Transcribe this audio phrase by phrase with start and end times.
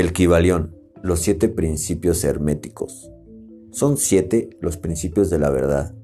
[0.00, 3.10] El Kibalión, los siete principios herméticos.
[3.70, 5.94] Son siete los principios de la verdad.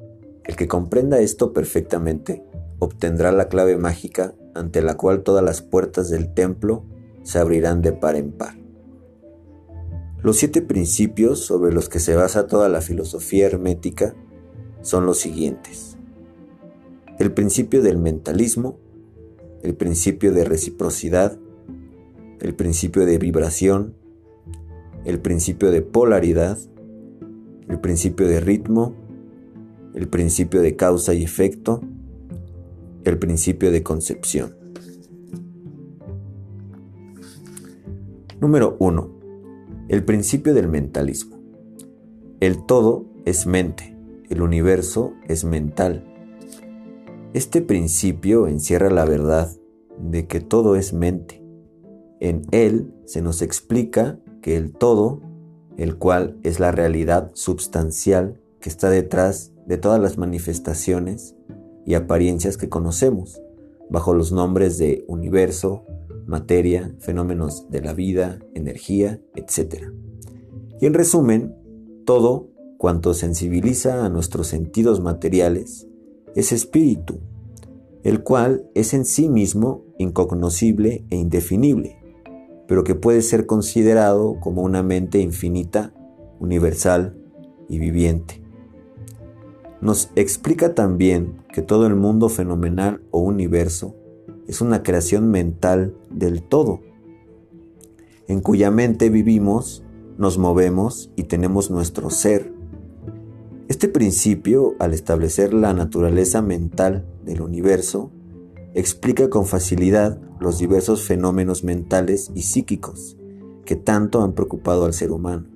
[0.45, 2.45] El que comprenda esto perfectamente
[2.79, 6.85] obtendrá la clave mágica ante la cual todas las puertas del templo
[7.23, 8.59] se abrirán de par en par.
[10.23, 14.15] Los siete principios sobre los que se basa toda la filosofía hermética
[14.83, 15.97] son los siguientes.
[17.19, 18.79] El principio del mentalismo,
[19.63, 21.39] el principio de reciprocidad,
[22.41, 23.95] el principio de vibración,
[25.05, 26.59] el principio de polaridad,
[27.69, 28.95] el principio de ritmo,
[29.95, 31.81] el principio de causa y efecto,
[33.05, 34.55] el principio de concepción.
[38.41, 39.11] Número 1.
[39.89, 41.37] El principio del mentalismo.
[42.41, 43.97] El todo es mente,
[44.29, 46.05] el universo es mental.
[47.33, 49.51] Este principio encierra la verdad
[49.99, 51.46] de que todo es mente.
[52.21, 55.21] En él se nos explica que el todo,
[55.77, 61.35] el cual es la realidad substancial que está detrás de todas las manifestaciones
[61.85, 63.41] y apariencias que conocemos,
[63.91, 65.85] bajo los nombres de universo,
[66.27, 69.93] materia, fenómenos de la vida, energía, etc.
[70.81, 71.55] Y en resumen,
[72.05, 75.87] todo cuanto sensibiliza a nuestros sentidos materiales
[76.35, 77.21] es espíritu,
[78.03, 81.96] el cual es en sí mismo incognoscible e indefinible,
[82.67, 85.93] pero que puede ser considerado como una mente infinita,
[86.41, 87.17] universal
[87.69, 88.43] y viviente.
[89.81, 93.95] Nos explica también que todo el mundo fenomenal o universo
[94.47, 96.81] es una creación mental del todo,
[98.29, 99.85] en cuya mente vivimos,
[100.19, 102.53] nos movemos y tenemos nuestro ser.
[103.69, 108.11] Este principio, al establecer la naturaleza mental del universo,
[108.77, 113.17] explica con facilidad los diversos fenómenos mentales y psíquicos
[113.65, 115.47] que tanto han preocupado al ser humano,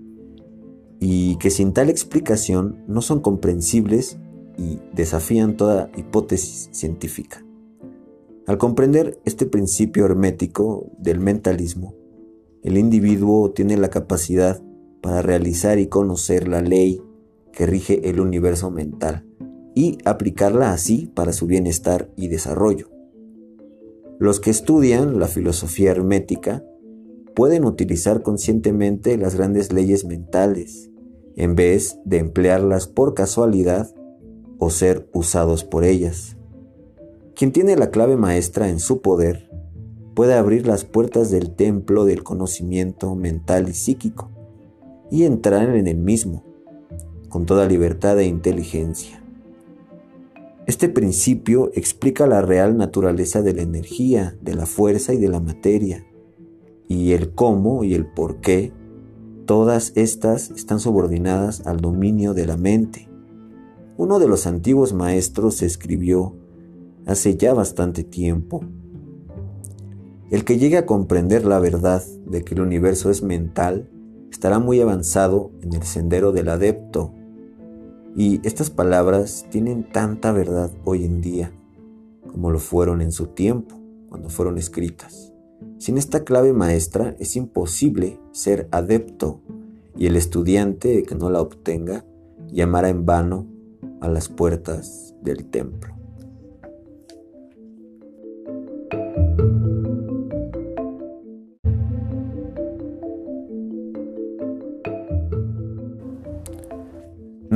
[0.98, 4.18] y que sin tal explicación no son comprensibles
[4.56, 7.44] y desafían toda hipótesis científica.
[8.46, 11.94] Al comprender este principio hermético del mentalismo,
[12.62, 14.62] el individuo tiene la capacidad
[15.02, 17.02] para realizar y conocer la ley
[17.52, 19.26] que rige el universo mental
[19.74, 22.99] y aplicarla así para su bienestar y desarrollo.
[24.20, 26.62] Los que estudian la filosofía hermética
[27.34, 30.90] pueden utilizar conscientemente las grandes leyes mentales
[31.36, 33.94] en vez de emplearlas por casualidad
[34.58, 36.36] o ser usados por ellas.
[37.34, 39.50] Quien tiene la clave maestra en su poder
[40.14, 44.28] puede abrir las puertas del templo del conocimiento mental y psíquico
[45.10, 46.44] y entrar en el mismo
[47.30, 49.19] con toda libertad e inteligencia.
[50.66, 55.40] Este principio explica la real naturaleza de la energía, de la fuerza y de la
[55.40, 56.06] materia,
[56.86, 58.72] y el cómo y el por qué
[59.46, 63.08] todas estas están subordinadas al dominio de la mente.
[63.96, 66.36] Uno de los antiguos maestros escribió
[67.06, 68.60] hace ya bastante tiempo.
[70.30, 73.90] El que llegue a comprender la verdad de que el universo es mental
[74.30, 77.12] estará muy avanzado en el sendero del adepto.
[78.16, 81.52] Y estas palabras tienen tanta verdad hoy en día
[82.30, 83.76] como lo fueron en su tiempo,
[84.08, 85.32] cuando fueron escritas.
[85.78, 89.40] Sin esta clave maestra es imposible ser adepto
[89.96, 92.04] y el estudiante que no la obtenga
[92.50, 93.46] llamará en vano
[94.00, 95.94] a las puertas del templo.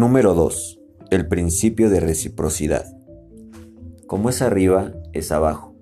[0.06, 0.81] Número 2.
[1.10, 2.84] El principio de reciprocidad.
[4.06, 5.75] Como es arriba, es abajo.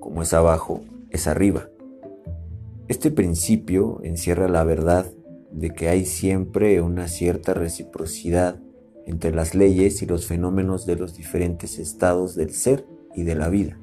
[0.00, 0.80] Como es abajo,
[1.10, 1.68] es arriba.
[2.88, 5.04] Este principio encierra la verdad
[5.52, 8.58] de que hay siempre una cierta reciprocidad
[9.04, 13.50] entre las leyes y los fenómenos de los diferentes estados del ser y de la
[13.50, 13.78] vida.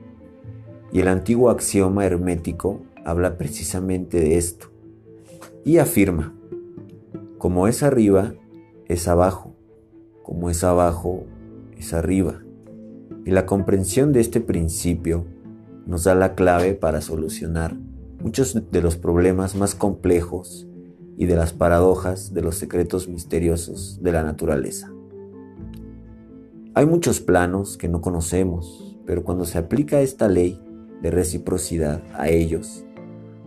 [0.91, 4.71] Y el antiguo axioma hermético habla precisamente de esto
[5.63, 6.35] y afirma,
[7.37, 8.33] como es arriba,
[8.87, 9.54] es abajo,
[10.25, 11.23] como es abajo,
[11.77, 12.41] es arriba.
[13.25, 15.25] Y la comprensión de este principio
[15.85, 17.77] nos da la clave para solucionar
[18.19, 20.67] muchos de los problemas más complejos
[21.15, 24.91] y de las paradojas de los secretos misteriosos de la naturaleza.
[26.73, 30.59] Hay muchos planos que no conocemos, pero cuando se aplica esta ley
[31.03, 32.83] de reciprocidad a ellos,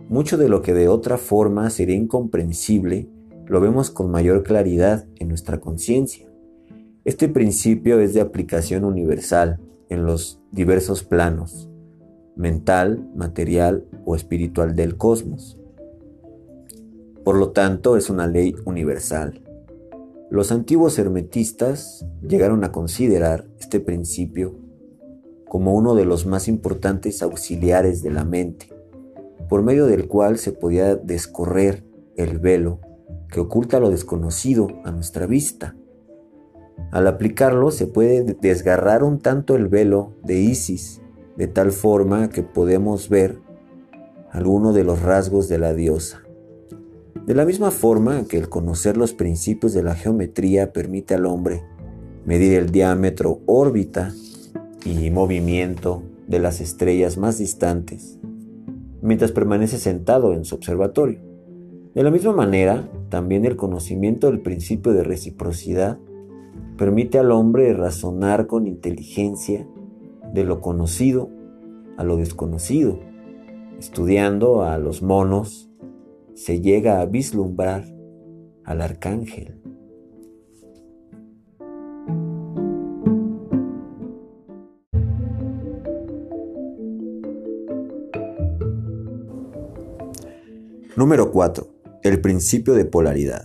[0.07, 3.09] mucho de lo que de otra forma sería incomprensible
[3.47, 6.28] lo vemos con mayor claridad en nuestra conciencia.
[7.05, 11.69] Este principio es de aplicación universal en los diversos planos,
[12.35, 15.57] mental, material o espiritual del cosmos.
[17.23, 19.41] Por lo tanto, es una ley universal.
[20.29, 24.55] Los antiguos hermetistas llegaron a considerar este principio
[25.47, 28.67] como uno de los más importantes auxiliares de la mente,
[29.47, 31.83] por medio del cual se podía descorrer
[32.17, 32.81] el velo
[33.31, 35.75] que oculta lo desconocido a nuestra vista.
[36.91, 41.01] Al aplicarlo se puede desgarrar un tanto el velo de Isis,
[41.37, 43.39] de tal forma que podemos ver
[44.31, 46.23] alguno de los rasgos de la diosa.
[47.25, 51.63] De la misma forma que el conocer los principios de la geometría permite al hombre
[52.25, 54.13] medir el diámetro, órbita
[54.85, 58.19] y movimiento de las estrellas más distantes,
[59.01, 61.19] mientras permanece sentado en su observatorio.
[61.95, 65.97] De la misma manera, también el conocimiento del principio de reciprocidad
[66.79, 69.67] permite al hombre razonar con inteligencia
[70.33, 71.29] de lo conocido
[71.97, 72.97] a lo desconocido.
[73.77, 75.69] Estudiando a los monos,
[76.35, 77.83] se llega a vislumbrar
[78.63, 79.61] al arcángel.
[90.95, 91.67] Número 4.
[92.03, 93.43] El principio de polaridad.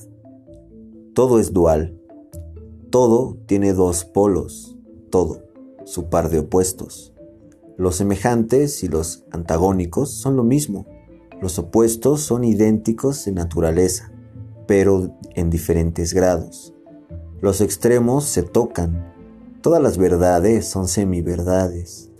[1.14, 2.00] Todo es dual.
[2.94, 4.76] Todo tiene dos polos.
[5.10, 5.42] Todo,
[5.84, 7.12] su par de opuestos.
[7.76, 10.86] Los semejantes y los antagónicos son lo mismo.
[11.42, 14.12] Los opuestos son idénticos en naturaleza,
[14.68, 16.72] pero en diferentes grados.
[17.40, 19.12] Los extremos se tocan.
[19.60, 22.12] Todas las verdades son semiverdades.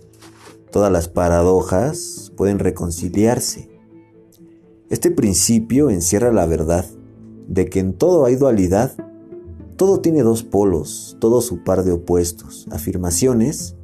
[0.71, 3.69] Todas las paradojas pueden reconciliarse
[4.89, 6.85] este principio encierra la verdad
[7.47, 8.93] de que en todo hay dualidad,
[9.77, 13.75] todo tiene dos polos, todo su par de opuestos, afirmaciones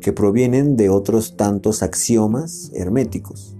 [0.00, 3.56] que provienen de otros tantos axiomas herméticos.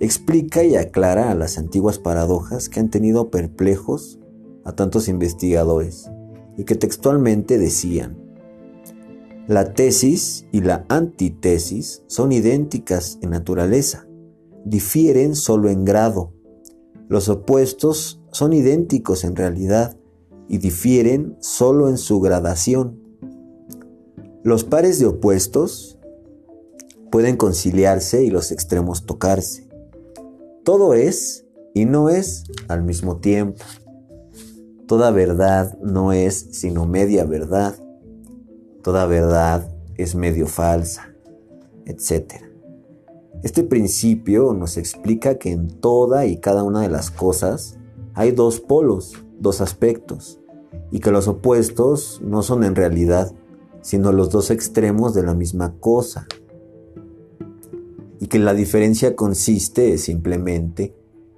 [0.00, 4.18] Explica y aclara a las antiguas paradojas que han tenido perplejos
[4.64, 6.10] a tantos investigadores
[6.56, 8.18] y que textualmente decían,
[9.46, 14.06] la tesis y la antítesis son idénticas en naturaleza,
[14.64, 16.32] difieren solo en grado.
[17.08, 19.98] Los opuestos son idénticos en realidad
[20.48, 23.00] y difieren solo en su gradación.
[24.42, 25.98] Los pares de opuestos
[27.10, 29.68] pueden conciliarse y los extremos tocarse.
[30.64, 31.44] Todo es
[31.74, 33.64] y no es al mismo tiempo.
[34.86, 37.74] Toda verdad no es sino media verdad.
[38.82, 41.14] Toda verdad es medio falsa,
[41.86, 42.34] etc.
[43.42, 47.78] Este principio nos explica que en toda y cada una de las cosas
[48.14, 50.40] hay dos polos, dos aspectos,
[50.90, 53.32] y que los opuestos no son en realidad
[53.84, 56.26] sino los dos extremos de la misma cosa,
[58.18, 60.94] y que la diferencia consiste simplemente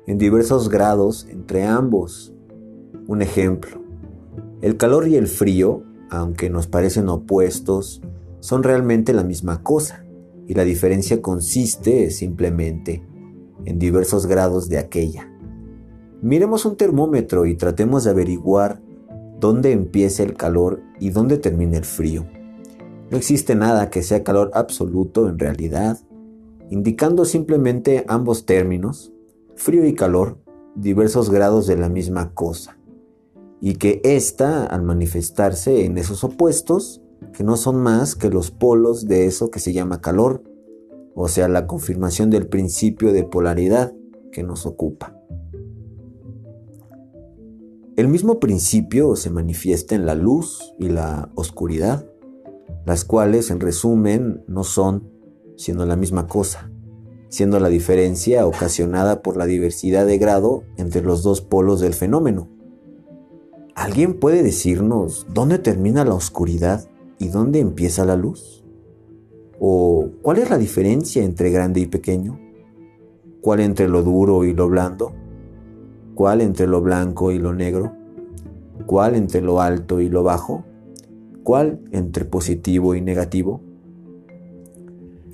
[0.07, 2.33] en diversos grados entre ambos.
[3.09, 3.81] Un ejemplo,
[4.63, 8.01] el calor y el frío, aunque nos parecen opuestos,
[8.39, 10.05] son realmente la misma cosa
[10.47, 13.05] y la diferencia consiste simplemente
[13.65, 15.36] en diversos grados de aquella.
[16.23, 18.81] Miremos un termómetro y tratemos de averiguar
[19.39, 22.27] dónde empieza el calor y dónde termina el frío.
[23.11, 25.99] No existe nada que sea calor absoluto en realidad,
[26.71, 29.13] indicando simplemente ambos términos,
[29.55, 30.39] frío y calor,
[30.75, 32.79] diversos grados de la misma cosa,
[33.61, 39.07] y que ésta, al manifestarse en esos opuestos, que no son más que los polos
[39.07, 40.43] de eso que se llama calor,
[41.15, 43.95] o sea, la confirmación del principio de polaridad
[44.33, 45.16] que nos ocupa.
[47.97, 52.07] El mismo principio se manifiesta en la luz y la oscuridad,
[52.85, 55.11] las cuales en resumen no son
[55.57, 56.71] sino la misma cosa,
[57.29, 62.49] siendo la diferencia ocasionada por la diversidad de grado entre los dos polos del fenómeno.
[63.75, 66.89] ¿Alguien puede decirnos dónde termina la oscuridad
[67.19, 68.63] ¿Y dónde empieza la luz?
[69.59, 72.39] ¿O cuál es la diferencia entre grande y pequeño?
[73.41, 75.15] ¿Cuál entre lo duro y lo blando?
[76.17, 77.93] ¿Cuál entre lo blanco y lo negro?
[78.87, 80.65] ¿Cuál entre lo alto y lo bajo?
[81.43, 83.61] ¿Cuál entre positivo y negativo?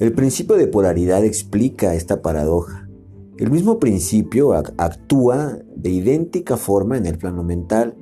[0.00, 2.88] El principio de polaridad explica esta paradoja.
[3.38, 7.94] El mismo principio actúa de idéntica forma en el plano mental.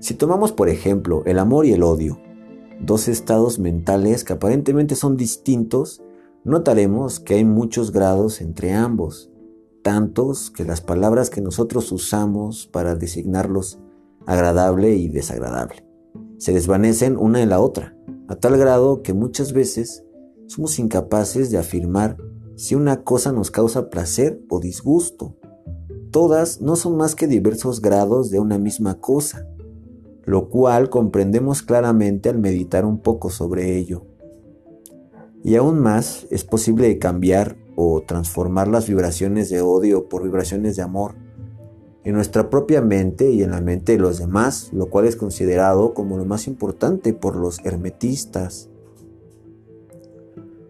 [0.00, 2.18] Si tomamos por ejemplo el amor y el odio,
[2.84, 6.02] dos estados mentales que aparentemente son distintos,
[6.42, 9.29] notaremos que hay muchos grados entre ambos,
[9.90, 13.80] tantos que las palabras que nosotros usamos para designarlos
[14.24, 15.84] agradable y desagradable
[16.38, 17.96] se desvanecen una en la otra,
[18.28, 20.04] a tal grado que muchas veces
[20.46, 22.16] somos incapaces de afirmar
[22.54, 25.34] si una cosa nos causa placer o disgusto,
[26.12, 29.44] todas no son más que diversos grados de una misma cosa,
[30.24, 34.06] lo cual comprendemos claramente al meditar un poco sobre ello.
[35.42, 40.82] Y aún más es posible cambiar o transformar las vibraciones de odio por vibraciones de
[40.82, 41.14] amor
[42.04, 45.94] en nuestra propia mente y en la mente de los demás, lo cual es considerado
[45.94, 48.68] como lo más importante por los hermetistas.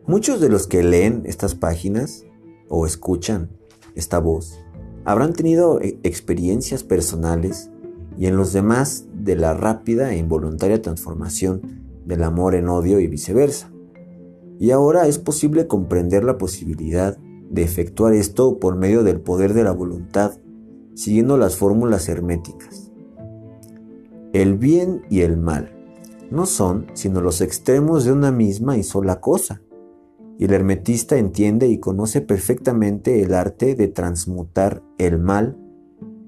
[0.06, 2.26] Muchos de los que leen estas páginas
[2.68, 3.50] o escuchan
[3.96, 4.60] esta voz
[5.04, 7.70] habrán tenido e, experiencias personales
[8.16, 13.08] y en los demás de la rápida e involuntaria transformación del amor en odio y
[13.08, 13.69] viceversa.
[14.60, 19.64] Y ahora es posible comprender la posibilidad de efectuar esto por medio del poder de
[19.64, 20.34] la voluntad,
[20.94, 22.92] siguiendo las fórmulas herméticas.
[24.34, 25.72] El bien y el mal
[26.30, 29.62] no son sino los extremos de una misma y sola cosa
[30.38, 35.56] y el hermetista entiende y conoce perfectamente el arte de transmutar el mal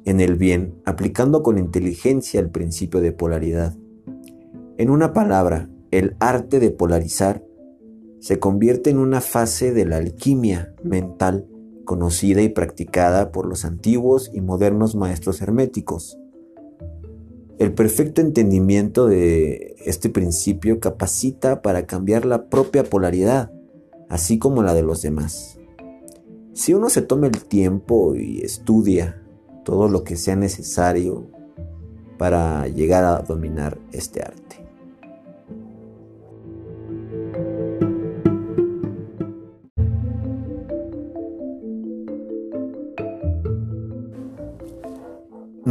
[0.04, 3.74] en el bien, aplicando con inteligencia el principio de polaridad.
[4.78, 7.44] En una palabra, el arte de polarizar
[8.22, 11.48] se convierte en una fase de la alquimia mental
[11.84, 16.16] conocida y practicada por los antiguos y modernos maestros herméticos.
[17.58, 23.50] El perfecto entendimiento de este principio capacita para cambiar la propia polaridad,
[24.08, 25.58] así como la de los demás.
[26.52, 29.20] Si uno se toma el tiempo y estudia
[29.64, 31.26] todo lo que sea necesario
[32.18, 34.61] para llegar a dominar este arte.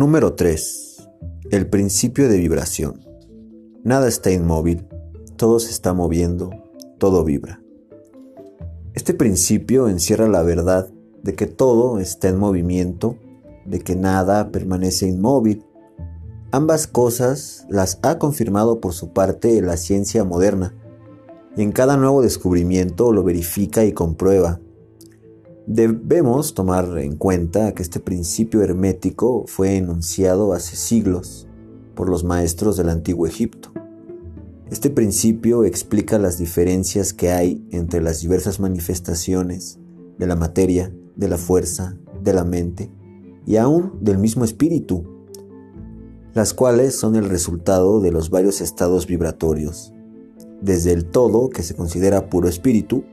[0.02, 1.10] Número 3.
[1.52, 3.06] El principio de vibración.
[3.84, 4.88] Nada está inmóvil,
[5.36, 6.50] todo se está moviendo,
[6.98, 7.62] todo vibra.
[8.96, 10.90] Este principio encierra la verdad
[11.22, 13.16] de que todo está en movimiento,
[13.68, 15.64] de que nada permanece inmóvil.
[16.52, 20.74] Ambas cosas las ha confirmado por su parte la ciencia moderna,
[21.56, 24.60] y en cada nuevo descubrimiento lo verifica y comprueba.
[25.68, 31.48] Debemos tomar en cuenta que este principio hermético fue enunciado hace siglos
[31.94, 33.72] por los maestros del antiguo Egipto.
[34.72, 39.80] Este principio explica las diferencias que hay entre las diversas manifestaciones
[40.18, 42.92] de la materia, de la fuerza, de la mente
[43.46, 45.04] y aún del mismo espíritu,
[46.34, 49.94] las cuales son el resultado de los varios estados vibratorios,
[50.60, 53.04] desde el todo, que se considera puro espíritu,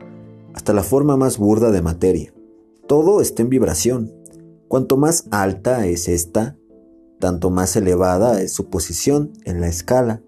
[0.55, 2.33] hasta la forma más burda de materia.
[2.89, 4.13] Todo está en vibración.
[4.67, 6.57] Cuanto más alta es esta,
[7.21, 10.23] tanto más elevada es su posición en la escala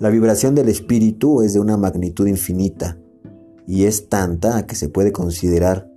[0.00, 2.98] la vibración del espíritu es de una magnitud infinita
[3.66, 5.90] y es tanta que se puede considerar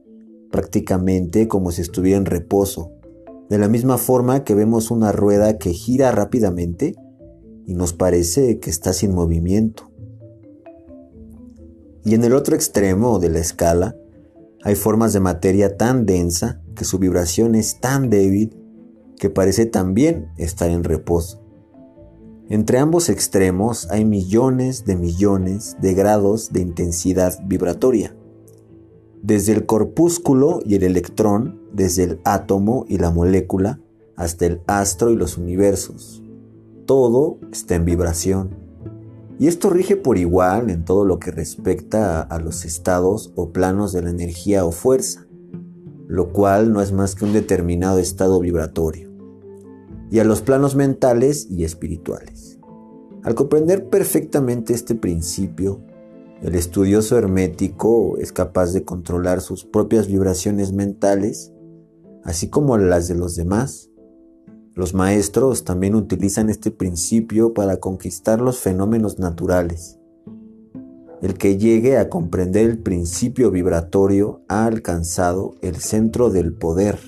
[0.52, 2.92] prácticamente como si estuviera en reposo,
[3.50, 6.96] de la misma forma que vemos una rueda que gira rápidamente
[7.66, 9.90] y nos parece que está sin movimiento.
[12.04, 13.96] Y en el otro extremo de la escala
[14.64, 18.58] hay formas de materia tan densa que su vibración es tan débil
[19.18, 21.42] que parece también estar en reposo.
[22.50, 28.16] Entre ambos extremos hay millones de millones de grados de intensidad vibratoria.
[29.22, 33.80] Desde el corpúsculo y el electrón, desde el átomo y la molécula,
[34.16, 36.22] hasta el astro y los universos.
[36.86, 38.63] Todo está en vibración.
[39.40, 43.92] Y esto rige por igual en todo lo que respecta a los estados o planos
[43.94, 45.28] de la energía o fuerza,
[46.08, 49.14] lo cual no es más que un determinado estado vibratorio
[50.14, 52.60] y a los planos mentales y espirituales.
[53.24, 55.82] Al comprender perfectamente este principio,
[56.44, 61.52] el estudioso hermético es capaz de controlar sus propias vibraciones mentales,
[62.24, 63.90] así como las de los demás.
[64.76, 70.00] Los maestros también utilizan este principio para conquistar los fenómenos naturales.
[71.22, 77.00] El que llegue a comprender el principio vibratorio ha alcanzado el centro del poder.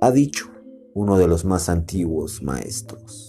[0.00, 0.50] Ha dicho,
[0.92, 3.25] uno de los más antiguos maestros.